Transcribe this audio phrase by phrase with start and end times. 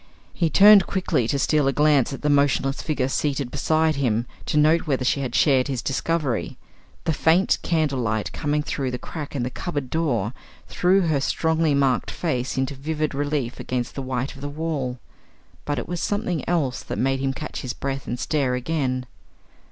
[0.33, 4.57] He turned quickly to steal a glance at the motionless figure seated beside him, to
[4.57, 6.57] note whether she had shared his discovery.
[7.03, 10.33] The faint candle light coming through the crack in the cupboard door,
[10.67, 14.97] threw her strongly marked face into vivid relief against the white of the wall.
[15.65, 19.05] But it was something else that made him catch his breath and stare again.